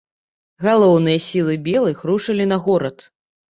[0.65, 3.09] Галоўныя сілы белых рушылі на горад.